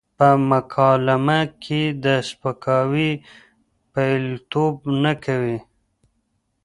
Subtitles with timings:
[0.17, 3.11] په مکالمه کې د سپکاوي
[3.91, 5.57] پلويتوب نه کوي.